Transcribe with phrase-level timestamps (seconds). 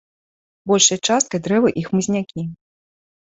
[0.69, 2.47] Большай часткай дрэвы і хмызнякі.